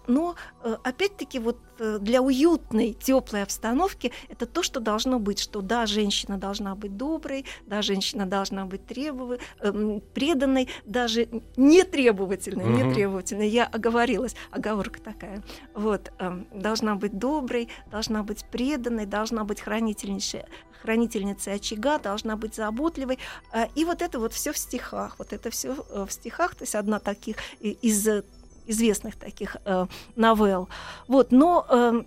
[0.06, 0.36] но
[0.84, 6.74] опять-таки вот для уютной, теплой обстановки это то, что должно быть, что да, женщина должна
[6.74, 9.40] быть доброй, да, женщина должна быть требов...
[9.60, 13.48] эм, преданной, даже не требовательной, не требовательной.
[13.48, 15.42] Я оговорилась, оговорка такая.
[15.74, 20.44] Вот, эм, должна быть доброй, должна быть преданной, должна быть хранительницей,
[20.82, 23.18] хранительницей очага, должна быть заботливой.
[23.52, 25.16] А, И вот это вот все в стихах.
[25.18, 26.54] Вот это все в стихах.
[26.54, 28.22] То есть одна таких из э,
[28.66, 30.68] известных таких э, новелл.
[31.08, 32.06] Вот, но эм,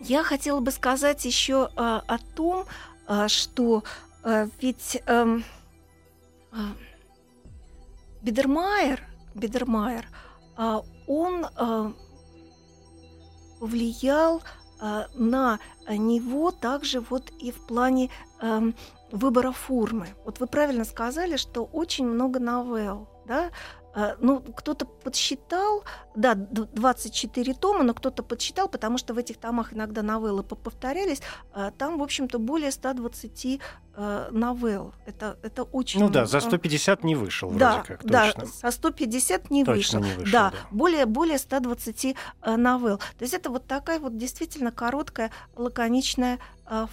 [0.00, 2.64] я хотела бы сказать еще э, о том,
[3.08, 3.84] э, что
[4.24, 5.44] э, ведь эм,
[6.52, 6.56] э,
[8.22, 9.00] Бидермайер,
[9.34, 10.06] Бидермайер,
[10.56, 11.92] э, он э,
[13.60, 14.42] повлиял
[14.80, 18.74] э, на него также вот и в плане эм,
[19.10, 20.08] выбора формы.
[20.24, 23.81] Вот вы правильно сказали, что очень много новелл, да, Э,
[24.20, 25.84] ну, кто-то подсчитал,
[26.16, 30.56] да, д- 24 тома, но кто-то подсчитал, потому что в этих томах иногда новеллы по-
[30.56, 31.20] повторялись,
[31.54, 33.60] э, там, в общем-то, более 120
[33.94, 34.94] э, новелл.
[35.04, 38.46] Это, это очень Ну да, за 150 не вышел вроде Да, как, да, точно.
[38.46, 40.00] со 150 не Точно вышел.
[40.00, 40.56] не вышел, да, да.
[40.70, 42.04] более, более 120
[42.42, 42.96] э, новелл.
[42.98, 46.38] То есть это вот такая вот действительно короткая, лаконичная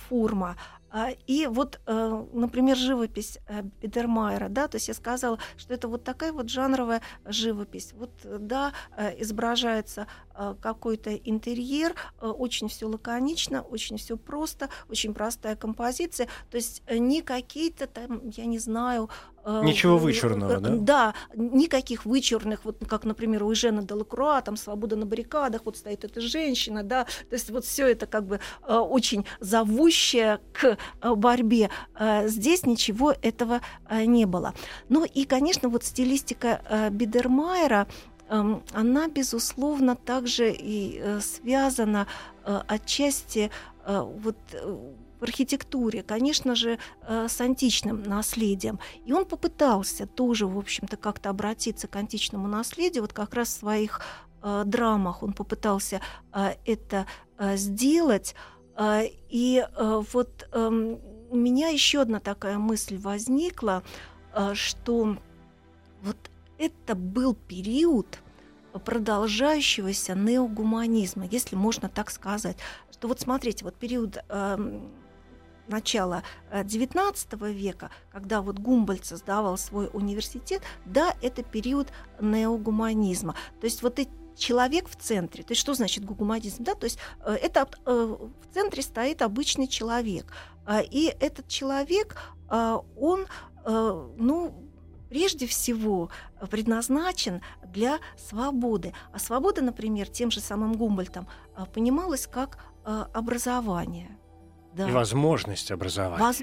[0.09, 0.57] форма.
[0.91, 5.88] А, и вот, э, например, живопись э, Бидермайера, да, то есть я сказала, что это
[5.88, 7.93] вот такая вот жанровая живопись.
[7.93, 10.08] Вот, да, э, изображается
[10.62, 17.88] какой-то интерьер, очень все лаконично, очень все просто, очень простая композиция, то есть не какие-то
[17.88, 19.09] там, я не знаю,
[19.64, 20.70] Ничего вычурного, да?
[20.70, 26.04] Да, никаких вычурных, вот как, например, у Жена Делакруа, там «Свобода на баррикадах», вот стоит
[26.04, 31.70] эта женщина, да, то есть вот все это как бы очень зовущее к Э, борьбе.
[31.95, 34.54] Э, здесь ничего этого э, не было.
[34.89, 37.88] Ну и, конечно, вот стилистика Бидермайера,
[38.30, 42.08] эм, она, безусловно, также и связана
[42.43, 43.52] отчасти
[43.86, 44.38] вот
[45.20, 48.80] в архитектуре, конечно же, с античным наследием.
[49.05, 53.59] И он попытался тоже, в общем-то, как-то обратиться к античному наследию, вот как раз в
[53.59, 54.01] своих
[54.41, 56.01] драмах он попытался
[56.65, 57.05] это
[57.55, 58.36] сделать.
[59.30, 60.99] И вот эм,
[61.30, 63.84] у меня еще одна такая мысль возникла,
[64.53, 65.17] что
[66.01, 66.17] вот
[66.57, 68.20] это был период
[68.86, 72.57] продолжающегося неогуманизма, если можно так сказать.
[72.91, 74.91] Что вот смотрите, вот период эм,
[75.70, 81.88] начала XIX э, века, когда вот Гумбольд создавал свой университет, да, это период
[82.20, 83.36] неогуманизма.
[83.61, 85.43] То есть вот эти человек в центре.
[85.43, 86.63] То есть что значит гуманизм?
[86.63, 86.74] Да?
[86.74, 90.34] То есть э, это э, в центре стоит обычный человек.
[90.65, 92.15] А, и этот человек,
[92.47, 93.28] а, он,
[93.65, 94.53] ну,
[95.09, 96.09] прежде всего
[96.49, 98.93] предназначен для свободы.
[99.13, 101.28] А свобода, например, тем же самым Гумбольтом
[101.74, 104.17] понималась как образование.
[104.76, 104.88] Да.
[104.88, 106.24] И возможность образования.
[106.24, 106.41] Воз...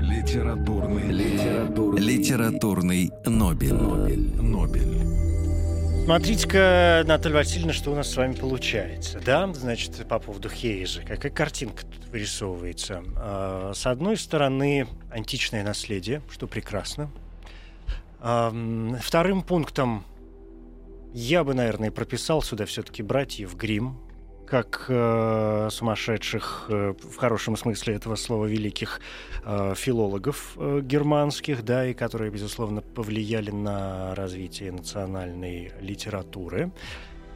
[0.00, 3.74] Литературный, литературный, литературный Нобель.
[3.74, 4.42] Нобель.
[4.42, 6.04] Нобель.
[6.04, 9.52] Смотрите-ка, Наталья Васильевна, что у нас с вами получается, да?
[9.52, 11.02] Значит, по поводу Хейза.
[11.02, 13.04] Какая картинка тут вырисовывается?
[13.16, 17.10] А, с одной стороны, античное наследие, что прекрасно.
[18.18, 20.04] Вторым пунктом
[21.14, 23.98] я бы, наверное, прописал сюда все-таки братьев Грим,
[24.50, 29.00] как э, сумасшедших, э, в хорошем смысле этого слова, великих
[29.44, 36.72] э, филологов э, германских, да, и которые, безусловно, повлияли на развитие национальной литературы.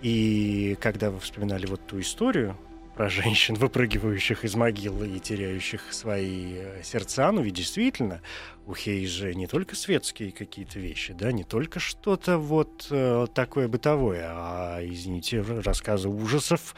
[0.03, 2.57] И когда вы вспоминали вот ту историю
[2.95, 8.21] про женщин, выпрыгивающих из могилы и теряющих свои э, сердца, ну ведь действительно,
[8.67, 14.27] у Хейжа не только светские какие-то вещи, да, не только что-то вот э, такое бытовое,
[14.29, 16.75] а, извините, рассказы ужасов,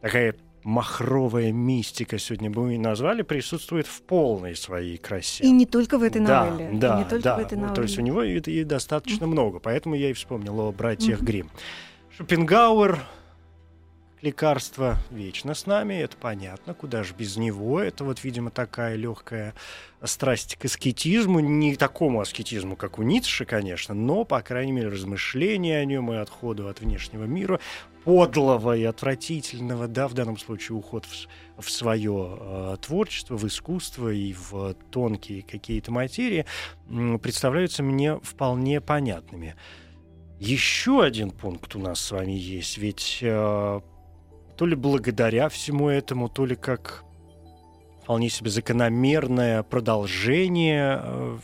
[0.00, 5.44] такая махровая мистика, сегодня бы мы назвали, присутствует в полной своей красе.
[5.44, 6.78] И не только в этой да, новелле.
[6.78, 7.36] Да, не только да.
[7.36, 7.74] В этой новелле.
[7.74, 9.28] То есть у него и, и достаточно mm-hmm.
[9.28, 11.24] много, поэтому я и вспомнил о братьях mm-hmm.
[11.24, 11.50] Грим.
[12.16, 12.98] Шопенгауэр,
[14.22, 17.80] лекарство вечно с нами, это понятно, куда же без него.
[17.80, 19.54] Это вот, видимо, такая легкая
[20.02, 25.78] страсть к аскетизму, не такому аскетизму, как у Ницше, конечно, но, по крайней мере, размышления
[25.78, 27.60] о нем и отходу от внешнего мира,
[28.04, 34.08] подлого и отвратительного, да, в данном случае уход в, в свое э, творчество, в искусство
[34.08, 36.46] и в тонкие какие-то материи,
[36.88, 39.54] э, представляются мне вполне понятными.
[40.38, 43.80] Еще один пункт у нас с вами есть, ведь э,
[44.60, 47.02] то ли благодаря всему этому, то ли как
[48.02, 51.38] вполне себе закономерное продолжение э,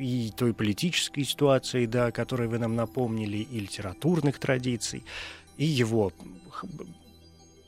[0.00, 5.04] и той политической ситуации, да, которой вы нам напомнили, и литературных традиций,
[5.58, 6.12] и его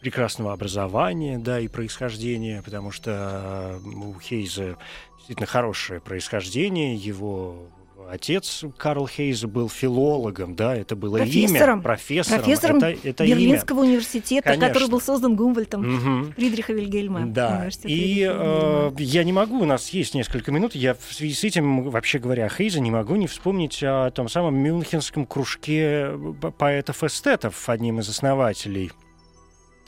[0.01, 4.79] прекрасного образования, да, и происхождения, потому что э, у Хейза
[5.19, 7.69] действительно хорошее происхождение, его
[8.13, 12.43] отец Карл Хейза был филологом, да, это было профессором, имя, профессором.
[12.43, 13.89] Профессором это, это Берлинского имя.
[13.89, 14.69] университета, Конечно.
[14.69, 16.33] который был создан Гумбольтом угу.
[16.33, 17.27] Фридриха Вильгельма.
[17.27, 21.43] Да, и э, я не могу, у нас есть несколько минут, я в связи с
[21.45, 26.11] этим, вообще говоря, Хейза, не могу не вспомнить о том самом мюнхенском кружке
[26.59, 28.93] поэтов-эстетов, одним из основателей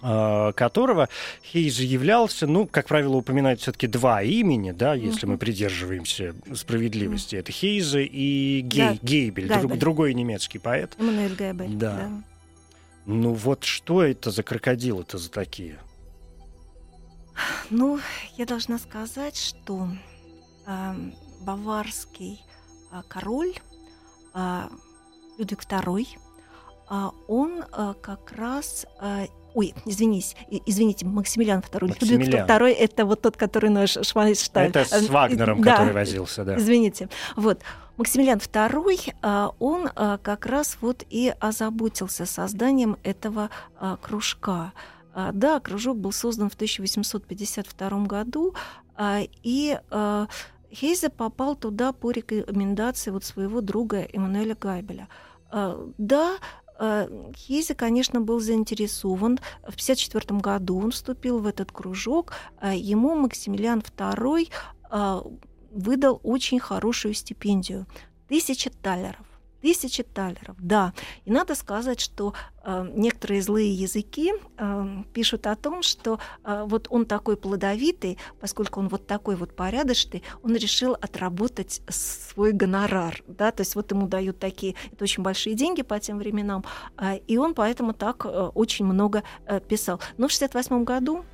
[0.05, 1.09] которого
[1.42, 5.30] Хейз являлся, ну, как правило, упоминают все-таки два имени, да, если mm-hmm.
[5.30, 7.36] мы придерживаемся справедливости.
[7.36, 7.40] Mm-hmm.
[7.40, 8.98] Это Хейза и Гей, да.
[9.02, 10.94] Гейбель, друг, другой немецкий поэт.
[10.98, 11.96] Эммануэль Гейбель, да.
[11.96, 12.11] да.
[13.07, 15.78] Ну вот что это за крокодилы-то за такие?
[17.70, 17.98] Ну,
[18.36, 19.88] я должна сказать, что
[20.66, 20.94] э,
[21.40, 22.40] баварский
[22.92, 23.55] э, король
[24.34, 24.68] э,
[25.38, 26.07] Людвиг II,
[26.90, 30.36] э, он э, как раз э, Ой, извинись,
[30.66, 31.88] извините, Максимилиан II.
[31.88, 32.20] Максимилиан.
[32.20, 34.70] Людвиг II— это вот тот, который наш Швайнштайн.
[34.70, 36.57] Это с Вагнером, да, который возился, да.
[36.57, 37.09] Извините.
[37.36, 37.61] Вот.
[37.96, 44.72] Максимилиан II, а, он а, как раз вот и озаботился созданием этого а, кружка.
[45.32, 48.52] Да, кружок был создан в 1852 году,
[49.44, 49.78] И
[50.72, 55.07] Хейзе попал туда по рекомендации вот своего друга Эммануэля Гайбеля.
[55.52, 56.38] Да,
[56.78, 59.38] Хейзе, конечно, был заинтересован.
[59.62, 62.32] В 1954 году он вступил в этот кружок.
[62.62, 64.48] Ему Максимилиан II
[65.70, 67.86] выдал очень хорошую стипендию.
[68.28, 69.26] Тысяча талеров.
[69.64, 70.92] Тысячи талеров, да.
[71.24, 76.86] И надо сказать, что э, некоторые злые языки э, пишут о том, что э, вот
[76.90, 83.52] он такой плодовитый, поскольку он вот такой вот порядочный, он решил отработать свой гонорар, да,
[83.52, 86.62] то есть вот ему дают такие, это очень большие деньги по тем временам,
[86.98, 89.98] э, и он поэтому так э, очень много э, писал.
[90.18, 91.24] Но в 68 году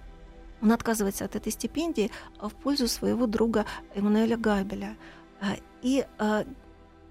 [0.62, 3.66] он отказывается от этой стипендии в пользу своего друга
[3.97, 4.97] Эммануэля Габеля.
[5.41, 6.45] Э, и э,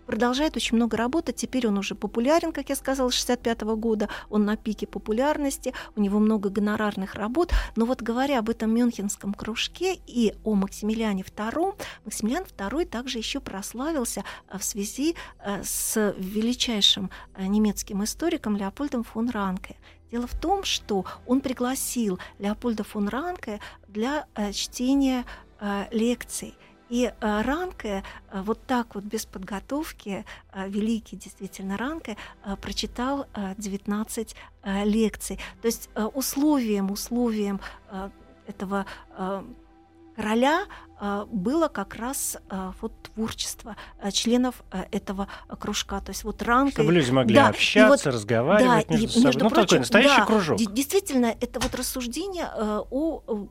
[0.10, 1.36] продолжает очень много работать.
[1.36, 4.10] Теперь он уже популярен, как я сказала, с 65 года.
[4.30, 7.52] Он на пике популярности, у него много гонорарных работ.
[7.76, 13.40] Но вот говоря об этом Мюнхенском кружке и о Максимилиане II, Максимилиан II также еще
[13.40, 19.76] прославился э, в связи э, с величайшим э, немецким историком Леопольдом фон Ранке.
[20.10, 25.24] Дело в том, что он пригласил Леопольда фон Ранке для чтения
[25.92, 26.56] лекций–
[26.90, 32.18] и э, Ранке э, вот так вот без подготовки, э, великий действительно Ранке,
[32.62, 33.28] прочитал
[33.58, 34.36] 19
[34.86, 35.40] лекций.
[35.62, 37.60] То есть условием, условием
[38.48, 38.86] этого
[40.16, 40.66] короля
[41.32, 42.38] было как раз
[42.82, 43.76] вот творчество
[44.12, 45.28] членов этого
[45.60, 46.02] кружка.
[46.02, 46.74] То есть вот ранка...
[46.74, 49.26] Чтобы люди могли да, общаться, вот, разговаривать да, между и, собой.
[49.26, 50.60] Между ну, прочим, такой настоящий да, кружок.
[50.60, 53.48] Действительно, это вот рассуждение о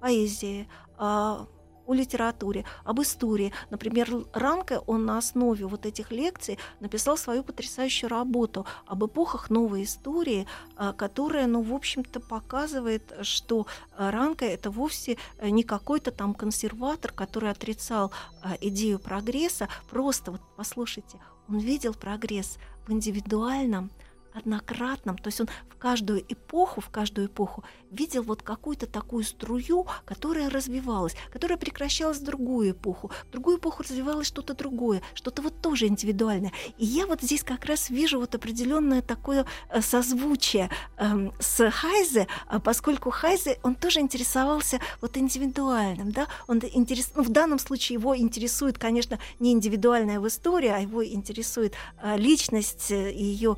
[0.00, 1.46] поэзии, о
[1.94, 3.52] литературе, об истории.
[3.70, 9.84] Например, Ранке, он на основе вот этих лекций написал свою потрясающую работу об эпохах новой
[9.84, 13.66] истории, а, которая, ну, в общем-то, показывает, что
[13.96, 18.12] Ранке это вовсе не какой-то там консерватор, который отрицал
[18.42, 19.68] а, идею прогресса.
[19.90, 21.18] Просто, вот послушайте,
[21.48, 23.90] он видел прогресс в индивидуальном,
[24.36, 29.86] однократном, то есть он в каждую эпоху, в каждую эпоху видел вот какую-то такую струю,
[30.04, 35.60] которая развивалась, которая прекращалась в другую эпоху, в другую эпоху развивалось что-то другое, что-то вот
[35.60, 36.52] тоже индивидуальное.
[36.78, 42.26] И я вот здесь как раз вижу вот определенное такое э, созвучие э, с Хайзе,
[42.46, 47.12] а поскольку Хайзе, он тоже интересовался вот индивидуальным, да, он интерес...
[47.14, 52.16] ну, в данном случае его интересует, конечно, не индивидуальная в истории, а его интересует э,
[52.16, 53.56] личность, э, ее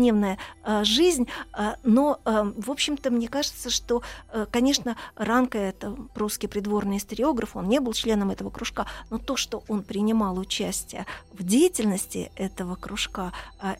[0.00, 4.02] повседневная э, жизнь, э, но, э, в общем-то, мне кажется, что,
[4.50, 9.62] конечно, Ранка— это прусский придворный историограф, он не был членом этого кружка, но то, что
[9.68, 13.32] он принимал участие в деятельности этого кружка,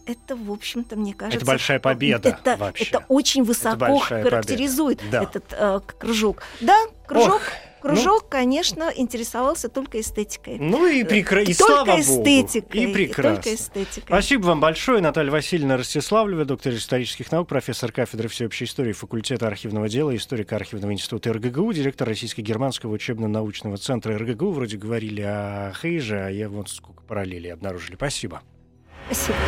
[0.06, 1.38] это, в общем-то, мне кажется...
[1.38, 2.84] Это большая победа это, вообще.
[2.84, 5.22] Это очень высоко это характеризует да.
[5.22, 6.42] этот кружок.
[6.60, 7.36] Да, кружок...
[7.36, 7.69] Ох.
[7.80, 10.58] Кружок, ну, конечно, интересовался только эстетикой.
[10.58, 11.50] Ну и прекрасно.
[11.50, 12.86] И только слава эстетикой.
[12.86, 12.90] Богу.
[12.90, 13.30] И прекрасно.
[13.30, 14.04] И только эстетикой.
[14.06, 15.00] Спасибо вам большое.
[15.00, 20.92] Наталья Васильевна Ростиславлева, доктор исторических наук, профессор кафедры всеобщей истории факультета архивного дела, историка архивного
[20.92, 24.50] института РГГУ, директор Российско-германского учебно-научного центра РГГУ.
[24.50, 27.94] Вроде говорили о Хейже, а я вот сколько параллелей обнаружили.
[27.96, 28.42] Спасибо.
[29.06, 29.38] Спасибо.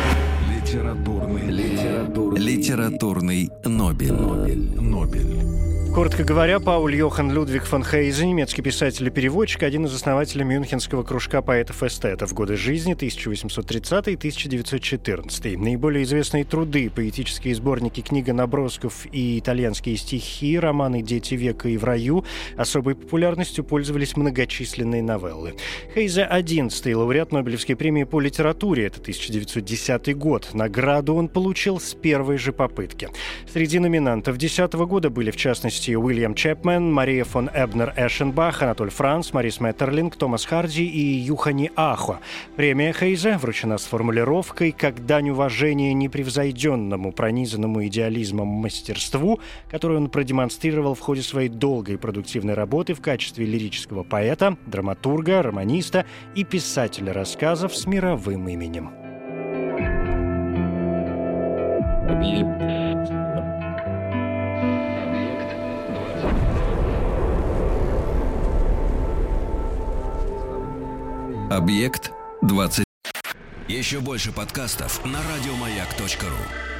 [0.55, 4.13] Литературный, литературный, литературный Нобель.
[4.13, 4.81] Нобель.
[4.81, 5.72] Нобель.
[5.93, 11.03] Коротко говоря, Пауль Йохан Людвиг фон Хейзе, немецкий писатель и переводчик, один из основателей Мюнхенского
[11.03, 15.55] кружка поэтов эстета в годы жизни 1830-1914.
[15.55, 21.83] Наиболее известные труды, поэтические сборники книга набросков и итальянские стихи, романы «Дети века» и «В
[21.83, 22.25] раю»
[22.57, 25.53] особой популярностью пользовались многочисленные новеллы.
[25.93, 30.49] Хейзе– 11-й лауреат Нобелевской премии по литературе, это 1910 год.
[30.53, 33.09] Награду он получил с первой же попытки.
[33.53, 38.89] Среди номинантов 10 года были, в частности, гости Уильям Чепмен, Мария фон Эбнер Эшенбах, Анатоль
[38.89, 42.19] Франц, Марис Меттерлинг, Томас Харди и Юхани Ахо.
[42.55, 50.95] Премия Хейзе вручена с формулировкой «как дань уважения непревзойденному, пронизанному идеализмом мастерству», которую он продемонстрировал
[50.95, 57.75] в ходе своей долгой продуктивной работы в качестве лирического поэта, драматурга, романиста и писателя рассказов
[57.75, 58.91] с мировым именем.
[71.49, 72.85] Объект 20.
[73.67, 76.72] Еще больше подкастов на радиомаяк.ру.